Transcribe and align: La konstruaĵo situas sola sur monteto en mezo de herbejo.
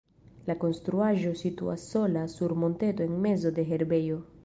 La 0.45 0.55
konstruaĵo 0.63 1.35
situas 1.43 1.85
sola 1.93 2.25
sur 2.39 2.59
monteto 2.65 3.11
en 3.11 3.25
mezo 3.29 3.57
de 3.61 3.71
herbejo. 3.73 4.23